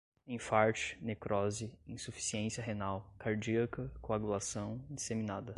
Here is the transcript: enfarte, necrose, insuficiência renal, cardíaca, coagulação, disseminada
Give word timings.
enfarte, 0.27 0.97
necrose, 1.01 1.71
insuficiência 1.87 2.63
renal, 2.63 3.13
cardíaca, 3.19 3.91
coagulação, 4.01 4.81
disseminada 4.89 5.49